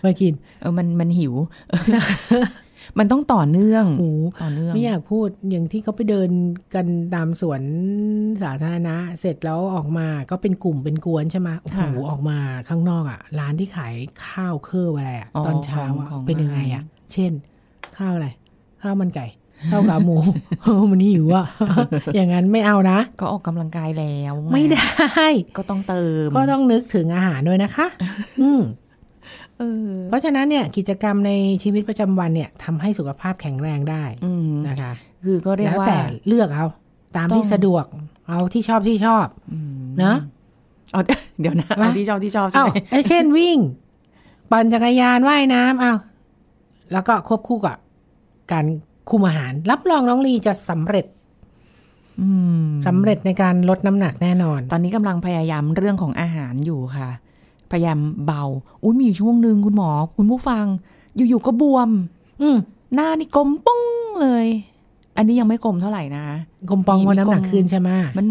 [0.06, 1.34] มากิน เออมันมันหิว
[3.00, 4.12] มันต้องต่อเนื่องหู
[4.43, 6.30] ต่อเนื่องไม่อยากพูดอย่างที่เขาไปเดิน
[6.76, 7.62] กันตามสวน
[8.43, 12.38] สาธารณะ เสร็จแล้วออกมาก็เป็นกลุ่มเป็นกวนใช่ไหมโอ้โหออกมา
[12.69, 13.95] ข้างนอกอะ ร้านที่ขาย
[14.28, 17.32] ข้าวเครื่องอะไรอะตอนเช้าอะเป็นยังไงอะ เช่น
[17.98, 18.28] ข้าวอะไร
[18.82, 19.26] ข้าวมันไก่
[19.72, 20.15] ข้าวขาหมู
[20.91, 21.46] มันหิวอะ
[22.15, 25.26] อย่างนั้นไม่เอานะ ก็ออกกำลังกายแล้ว ไม่ได้
[25.58, 27.88] ก็ต้องเติม ก็ต้องนึกถึงอาหารด้วยนะคะ
[28.41, 28.62] อืม
[29.60, 31.32] เออเพราะฉะนั้นเนี่ยกิจกรรมใน
[31.63, 34.94] ชีวิตประจำวันเนี่ยทำให้สุขภาพแข็งแรงได้อืมนะคะ
[35.26, 36.65] คือก็เรียกแล้วว่าแต่เลือกเอา
[37.15, 37.86] ตามต้องที่สะดวก
[38.30, 40.18] เอาที่ชอบที่ชอบอืมเนอะ
[40.91, 41.02] เอา
[41.39, 43.58] เดี๋ยวนะวะเอาที่ชอบที่ชอบใช่เอ้าไหมไอ้เช่นวิ่ง
[44.52, 45.94] ปั่นจักรยานว่ายน้ำเอา
[46.91, 47.78] แล้วก็ควบคู่กับ
[48.52, 48.65] การ
[49.10, 51.06] คุมอาหาร รับรองน้องลีจะสำเร็จ
[52.22, 52.30] อื
[52.65, 57.10] มสำเร็จในการลดน้ำหนักแน่นอน ตอนนี้กำลังพยายามเรื่องของอาหารอยู่ค่ะ
[57.72, 58.44] พยายามเบา
[58.84, 60.65] อุ้ยมีอยู่ช่วงหนึ่งคุณหมอ คุณผู้ฟัง
[61.15, 61.89] อยู่ๆก็บวม
[62.41, 62.58] อืม
[62.96, 63.82] หน้านี่กลมปุ้ง
[64.22, 64.48] เลย
[65.18, 66.26] อันนี้ยังไม่กลมเท่าไหร่นะ
[66.70, 68.26] กลมปองมีว่าน้ำหนักกลมขึ้นใช่ไหมมัน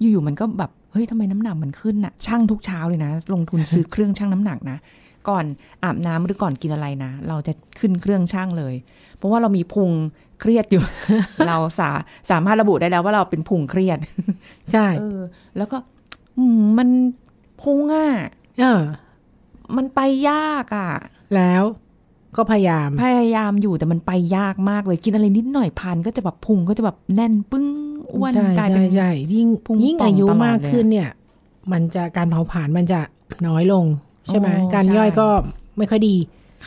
[0.00, 4.78] อยู่ๆมันก็แบบเฮ้ยทำไมน้ำหนักมันขึ้นน่ะช่างทุกเช้าเลยนะ ลงทุนซื้อเครื่องช่างน้ำหนักนะ
[5.28, 5.44] ก่อน
[5.84, 8.74] อาบน้ำหรือก่อนกินอะไรนะ เราจะขึ้นเครื่องช่างเลย
[9.16, 9.90] เพราะว่าเรามีพุง
[10.40, 10.82] เครียดอยู่
[11.48, 11.90] เราสา
[12.30, 13.98] สามารถระบุได้แล้วว่าเราเป็นพุงเครียด
[14.72, 15.20] ใช่เออ
[15.56, 15.76] แล้วก็
[16.38, 16.88] อืมมัน
[17.62, 18.08] พุงอะ
[18.60, 18.80] เออ
[19.76, 20.90] มันไปยากอะ
[21.34, 21.62] แล้ว
[22.36, 27.66] ก็พยายาม พยายามอยู่แต่มันไปยากมากเลยกินอะไรนิดหน่อยพันก็จะแบบพุงก็จะแบบแน่นปึ้ง
[28.14, 31.10] อ้วนใช่กลายใช่เป็นใช่ยิ่งพุงยิ่งป่องอายุตลอดมากเลยอะขึ้นเนี่ย
[31.72, 33.00] มันจะการเผาผลาญมันจะ
[33.46, 33.84] น้อยลง
[34.26, 35.26] ใช่ไหมโอ้การใช่ย่อยก็
[35.78, 36.14] ไม่ค่อยดี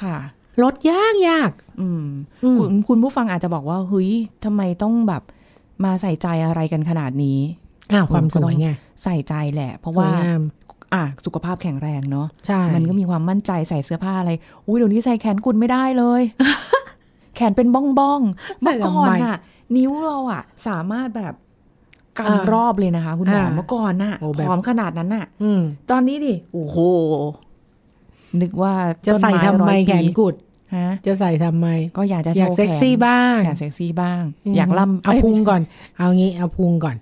[0.02, 0.16] ค่ะ
[0.64, 2.06] ลดยากยากอืม
[2.44, 4.12] อืมคุณคุณผู้ฟังอาจจะบอกว่าเฮ้ย
[4.46, 5.24] ทำไมต้องแบบ
[5.84, 7.40] มาใส่ใจอะไรกันขนาดนี้
[7.92, 8.70] อ้าวความสวยไง
[9.04, 10.42] ใส่ใจแหละ เพราะสวว่ายงาม
[10.94, 14.32] อะสุขภาพแข็งแรงเนาะใช่มันก็มีความมั่นใจใส่เสื้อผ้าอะไร
[14.68, 16.22] อุ้ยเดี๋ยวนี้ใส่แขนกุดไม่ได้เลย
[17.36, 19.38] แขนเป็นบ้องบ้องๆเมื่อก่อนอะ
[19.76, 21.34] นิ้วเราอะ สามารถแบบ
[22.20, 24.16] กันรอบเลยนะคะ คุณหมอเมื่อก่อนน่ะ
[24.48, 26.78] พร้อมขนาดนั้นน่ะอืมตอนนี้ดิโอ้โห
[28.42, 28.74] นึกว่า
[29.06, 30.36] จะใส่ทำไมต้นร้อยแขปีนกุด
[30.76, 34.22] ฮะจะใส่ทำไม ก็อยากจะอโชยากว์เซ็กแขนซี่บ้าง อยากเซ็กซี่บ้าง
[34.58, 35.62] อยากล่ำเอาพุงก่อน
[35.98, 36.98] เอางี้เอาพุงก่อน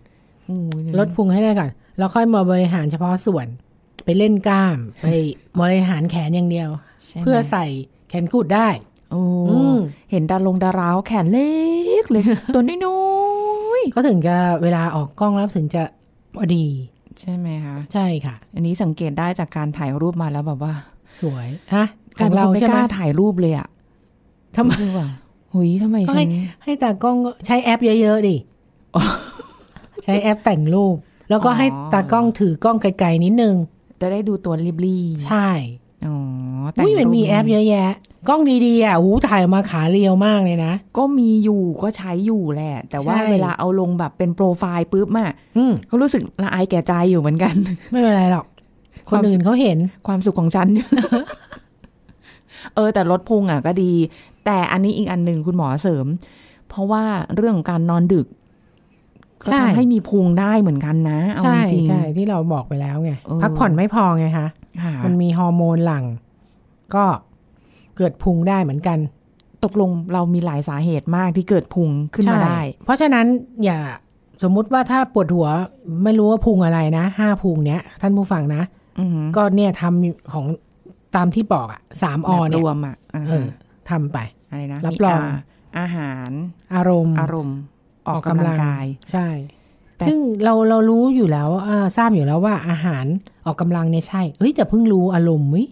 [0.45, 3.47] โอ้ยลดพุงให้ได้ก่อน แล้วค่อยมาบริหารเฉพาะส่วน
[4.05, 5.07] ไปเล่นกล้าม ไป
[5.61, 6.69] บริหารแขนอย่างเดียว
[7.05, 7.65] ใช่ไหมเพื่อใส่
[8.09, 8.67] แขนกุดได้
[9.11, 9.77] โอ้อืม
[10.11, 11.51] เห็นดาลงดาราวแขนเล็
[12.01, 12.99] กเลยตัวน้อ
[13.79, 15.83] ยก็ถึงจะเวลาออกกล้องแล้วถึงจะ
[16.35, 20.73] พอดีๆใช่ไหมคะ ใช่ค่ะ อันนี้สังเกตได้จากการถ่ายรูปมาแล้วแบบว่า
[21.21, 21.85] สวยฮะ
[22.19, 23.67] ขกลาอยงเป็นเราคนไม่ใช่กไหมล้าถ่ายรูปเลยอะ
[24.55, 25.07] ทำไมรู้สึกว่า
[25.53, 26.29] หุยทำไมก็ฉัให้น
[26.63, 28.35] ให้ตากล้องใช้แอปเยอะๆดิ
[30.03, 30.95] ใช้แอปแต่งรูป
[31.29, 33.55] แล้วก็อ๋อให้ตากล้องถือกล้องไกลๆนิดนึง
[34.01, 34.77] จะได้ดูตัวรีบ
[35.27, 36.15] ใช่ๆอ๋อ
[36.71, 37.93] แต่งอุ้ยมันรูปมีแอปเยอะแยะ
[38.29, 47.55] กล้องดีๆอะหูถ่ายออกมาขาเรียวมากเลยนะ ก็มีอยู่ก็ใช้อยู่แหละ แต่ว่าใช่เวลาเอาลงแบบเป็นโปรไฟล์ปุ๊บอะอืมก็รู้สึกละอายแก่ใจอยู่เหมือนกัน
[47.91, 48.45] ไม่เป็นไรหรอก
[49.09, 49.77] คนอื่นเขาเห็น
[50.07, 50.67] ความสุขของฉัน
[52.75, 53.91] เออแต่ลดพุงอะก็ดี
[54.45, 56.05] แต่อันนี้อีกอันหนึ่งคุณหมอเสริม
[56.69, 57.03] เพราะว่า
[57.35, 58.27] เรื่องของการนอนดึก
[59.41, 64.47] ก็ใช่ทำให้มีพุงได้เหมือนกันนะเอาใช่จริงใช่ที่เราบอกไปแล้วไงเออพักผ่อนไม่พอไงคะ
[64.81, 66.05] ค่ะมันมีฮอร์โมนหลั่ง
[66.95, 67.05] ก็
[67.97, 68.97] เกิดพุงได้เหมือนกัน
[69.63, 73.25] ตตกลงเรามีหลายสาเหตุมากที่เกิดพุงขึ้นมาได้ใช่เพราะฉะนั้น
[73.63, 73.79] อย่า
[74.43, 75.47] สมมุติว่าถ้าปวดหัว
[76.03, 78.63] ไม่รู้ว่าพุงอะไรนะห้าพุงเนี้ยท่านผู้ฟังนะ
[78.99, 80.45] อือหือก็เนี่ยทำของ
[81.15, 83.47] ตามที่บอกอะสามอแบบเนี่รยวมอะอ่าเอฮะอ
[83.89, 84.17] ทำไป
[84.49, 85.25] อะไรนะรับมีรองา
[85.79, 86.31] อาหาร
[86.75, 87.57] อารมณ์ อารมณ์
[88.07, 89.27] ออกกำลังกาย ใช่
[89.97, 93.05] แต่ซึ่งเราเรารู้อยู่แล้วอ่าทราบอยู่แล้วว่าอาหาร
[93.45, 95.63] ออกกำลังเนี่ยใช่เฮ้ยแต่เพิ่งรู้อารมณ์วิ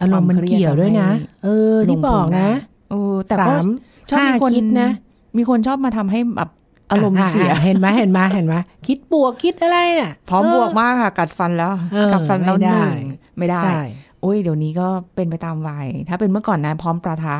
[0.00, 1.10] อารมณ์มันเกี่ยวด้วยนะ
[1.44, 2.48] เออ ที่บอกนะ
[2.90, 3.66] เออแต่สาก็ม
[4.10, 4.88] ชอบมีห้าคนคิดนะ
[5.36, 6.50] มีคนชอบมาทำให้แบบ
[6.90, 8.54] อารมณ์ะะเสียะเห็นไหมเห็นไหมเห็นไหม
[8.86, 17.36] คิดบวกคิดอะไรน่ะพร้อมเบวกมากค่ะ กัดฟันแล้วเออกัดฟันแล้วไม่หได้นึ่งไม่ได้ใช่โอ้ยเดี๋ยวนี้ก็เป็นไปตามวัย ถ้าเป็นเมื่อก่อนนะพร้อมประทะ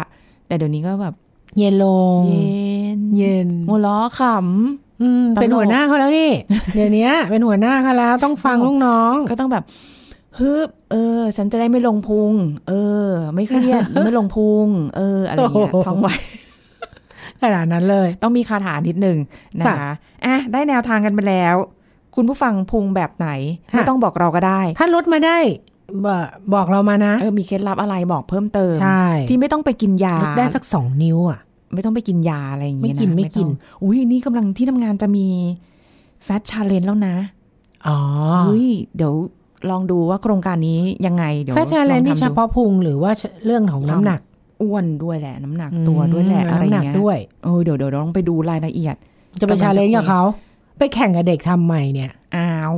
[0.47, 1.15] แต่เดี๋ยวนี้ก็แบบ
[1.59, 1.87] เย็นล
[2.19, 4.23] ง เย็น เย็นหัวล้อข
[5.03, 6.31] อืมตลกเป็นหัวหน้าเขาแล้วนี่
[6.75, 9.65] เดี๋ยวนี้เป็นหัวหน้าเขาแล้วต้องฟังลูกน้องำก็ต้องแบบ
[10.39, 12.33] ฮึบเออ ฉันจะได้ไม่ลงพุง
[12.69, 12.73] เอ
[13.07, 16.15] อ ไม่เครียดไม่ลงพุง เออ อะไรอย่างเงี้ยโอ้โหท่องไว้
[17.43, 19.19] ขนาดนั้นเลย ต้องมีคาถานิดนึง
[19.61, 19.91] นะคะค่ะ
[20.25, 21.57] อะได้แนวทางกันไปแล้ว
[22.17, 23.29] คุณผู้ฟังพุงแบบไหน
[23.73, 25.39] ค่ะไม่ต้องบอกเราก็ได้ ถ้าลดมาได้
[26.07, 31.41] บอกบอกเรามานะเออมีเคล็ดลับอะไรบอกเพิ่มเติมใช่ที่ไม่ต้องไปกินยาลดได้สักสองนิ้วอะ
[31.75, 35.27] ไม่ต้องไปกินยาอะไรอย่างเงี้ยไม่กินนะไม่กินต้องอุ้ยนี่กำลังที่ทำงานจะมี
[36.25, 37.17] แฟตชาเลนแล้วนะ
[37.87, 37.99] อ๋อ
[38.45, 39.13] เฮ้ยเดี๋ยว
[39.71, 43.11] ลองดูว่าโครงการนี้ยังไงเดี๋ยวแฟชั่นเลนลที่องเฉทำดูพาะพุงหรือว่า
[43.47, 44.21] เรื่องของน้ำหนัก
[44.63, 48.97] อ้วนด้วยแหละ น้ำหนักตัวด้วยแหละมอะไรน้ำหนักเงี้ยด้วยเออเดี๋ยวเดี๋ยวลองไปดูรายละเอียด
[49.41, 50.23] จะไปกำลังจะชาเลนจ์กับคุยเขา
[50.79, 52.75] ไปแข่งกับเด็กทำใหม่เนี่ยอ้าว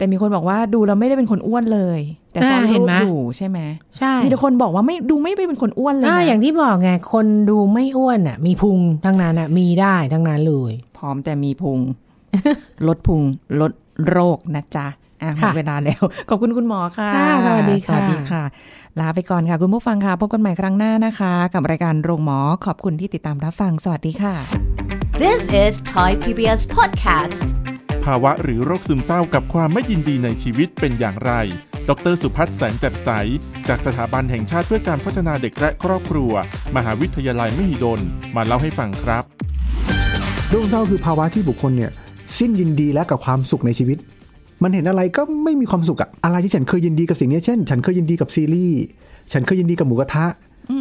[0.00, 2.00] แต่มีคนบอกว่าดูแล้วไม่ได้เป็นคนอ้วนเลย
[2.32, 3.58] แต่ซ้อนอ่าเห็รูนปไหมอยู่ใช่ไหม
[3.98, 11.78] ใช่มีแต่คนบอกว่าไม่ดูไม่เป็นคนอ้วนเลยอ่านะอย่างที่บอกไงคนดูไม่อ้วนอะ มีพุงทั้งนั้นอะ มีได้ทั้งนั้นเลยพร้อมแต่มีพุง
[12.86, 13.22] ลดพุง
[13.60, 13.72] ลด
[14.08, 14.86] โรคนะจ๊ะ
[15.22, 18.42] อะหมดค่ะเวลาแล้ว ขอบคุณคุณหมอค่ะค่ะ สวัสดีค่ะสวัสดีค่ะ
[19.00, 24.34] ลาไปก่อนค่ะ คุณผู้ฟังค่ะ พบกันใหม่ครั้งหน้านะคะ กับรายการโรงหมอ ขอบคุณที่ติดตามรับฟัง สวัสดีค่ะ
[25.22, 27.40] This is Thai PBS Podcast.
[28.10, 31.32] ภาวะหรือโรคซึมเศร้ากับความไม่ยินดีในชีวิตเป็นอย่างไร
[31.88, 33.08] ดรสุพัฒน์แสงแจ่มใส
[33.68, 36.32] จากสถาบันแห่งชาติเพื่อการพัฒนาเด็กและครอบครัว
[36.76, 38.00] มหาวิทยาลัยมหิดล
[38.36, 39.24] มาเล่าให้ฟังครับ
[40.50, 41.90] โรคซึมเศร้าคือภาวะที่บุคคลเนี่ย
[42.38, 43.98] สิ้นยินดีแล้วกับความสุขในชีวิต
[44.62, 48.80] มันเห็นอะไรก็ไม่มีความสุขอะอะไรที่ฉันเคยยินดีกับสิ่งนี้เช่น ฉันเคยยินดีกับซีรีส์
[49.32, 50.26] ฉันเคยยินดีกับหมูกระทะ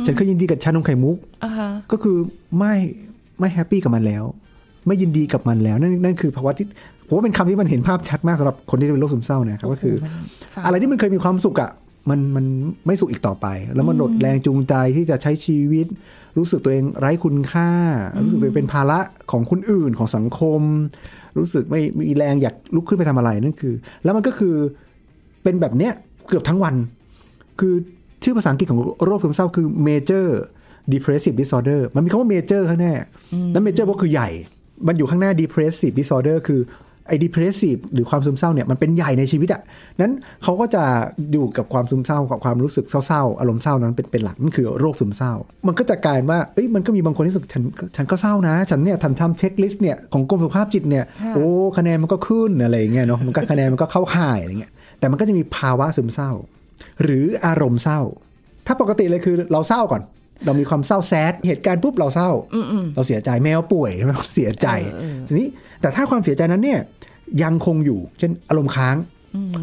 [0.05, 2.17] ฉันเคยยินดีกับชานมไข่มุกอ่าฮะก็คือ
[2.57, 2.73] ไม่
[3.39, 4.23] ไม่ happy กับมันแล้ว
[4.87, 6.67] ไม่ยินดีกับมันแล้ว นั่นนั่นคือภาวะที่
[7.09, 9.95] ผมว่าเป็นคำที่มันเห็นภาพชัดมากสำหรับคนที่เป็นโรคซึมเศร้านะครับก็คือ
[10.53, 11.71] ฟังอะไรที่มันเคยมีความสุขอะ่ะ
[12.09, 12.45] มันมัน
[12.85, 15.87] ไม่สุขอีกต่อไป แล้วมันหมดแรงจูงใจที่จะใช้ชีวิต
[16.37, 17.69] รู้สึกตัวเองไร้คุณค่า
[18.23, 18.99] รู้สึกตัวเองเป็นภาระ
[19.31, 20.61] ของคนอื่นของสังคม
[21.37, 24.55] รู้สึกไม่มีแรงอยากลุกขึ้นไปทำอะไรนั่นคือ แล้วมันก็คือ
[25.43, 25.93] เป็นแบบเนี้ย
[26.27, 26.75] เกือบทั้งวัน
[27.59, 27.73] คือ
[28.23, 30.27] ชื่อภาษาอังกฤษของโรคซึมเศร้าคือ major
[30.93, 32.93] depressive disorder มันมีคำว่า major ข้างหน้า
[33.51, 34.29] แล้ว major ก็คือใหญ่
[34.87, 36.61] มันอยู่ข้างหน้า depressive disorder คือ
[37.09, 39.61] ไอ้ depressive หรือความซึมเศร้าเนี่ยมันเป็นใหญ่ในชีวิตอะ
[39.99, 40.83] นั้นเขาก็จะ
[41.31, 45.33] อยู่กับความซึมเศร้ากับความรู้สึกเศร้าๆอารมณ์เศร้านั้นเป็นเป็นหลักนั่นคือโรคซึมเศร้า
[45.67, 47.63] มันก็จะกลายว่าเอ้ยมันก็มีบางคนที่รู้สึกฉัน
[47.95, 51.45] ฉันก็เศร้านะ ฉันเนี่ยทันทำเช็คลิสต์เนี่ยของกรมสุขภาพจิตเนี่ยโอ้
[51.77, 56.31] คะแนนมันก็ขึ้นอะไรอย่างเงี้ยเนาะมันก็คะแนนมันก็เข้าข่ายอะไรเงี้ยแต่มันก็จะมีภาวะซึมเศร้า
[57.03, 58.01] หรืออารมณ์เศร้า
[58.67, 60.01] ถ้าปกติเลยคือเราเศร้าก่อน
[60.45, 62.29] เรามีความเศร้าแซดเหตุการณ์ปุ๊บเราเศร้า
[62.95, 64.67] เราเสียใจแมวป่วยเราเสียใจ
[65.27, 65.47] ทีนี้
[65.81, 66.79] แต่ถ้าความเสียใจนั้นเนี่ย
[67.43, 68.95] ยังคงอยู่ เช่นอารมณ์ค้าง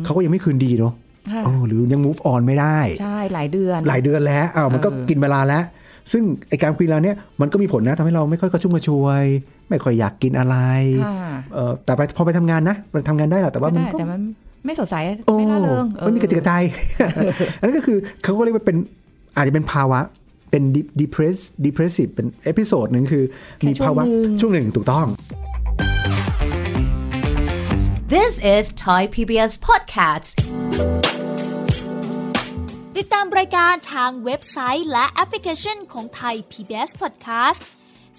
[0.05, 0.93] เขาก็ยังไม่คืนดีเนาะ
[1.31, 5.65] ค่ะโอ้หรือยัง move on ไม่ได้ใช่หลายเดือน หลายเดือนแล้วอ้าวมันก็กินเวลาแล้ว
[6.13, 9.25] ซึ่งไอการคุยเราเนี่ยมันก็มีผลนะทำให้เราไม่ค่อยกระชุ่มกระชวย
[9.69, 10.57] ไม่ค่อยอยากกินอะไร
[11.07, 11.17] ค่ะ
[11.55, 14.21] เออแต่ไปพอไปทำงานนะมันทำงานได้แหละแต่ว่าไม่มันได้ก็แต่มัน
[14.67, 16.53] ไม่สดใสโอ้ไม่น่าเริงเออมีกระจิกกระใจ
[17.59, 18.77] อันนั้นก็คือเขาก็เรียกว่าเป็น
[19.37, 20.01] อาจจะเป็นภาวะ
[20.51, 23.25] เป็น de- depress depressive เป็นเอพิโซดหนึ่งคือ
[23.67, 24.05] มีภาวะ
[24.41, 25.07] ช่วงหนึ่งถูกต้อง
[28.15, 30.35] This is Thai PBS Podcast.
[32.97, 37.61] ติดตามรายการทางเว็บไซต์และแอปพลิเคชันของไทย PBS Podcast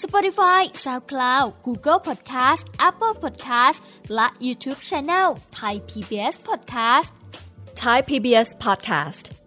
[0.03, 3.77] Spotify SoundCloud Google Podcast Apple Podcast
[4.15, 5.27] และ YouTube Channel
[5.59, 7.09] Thai PBS Podcast
[7.83, 9.46] Thai PBS podcast.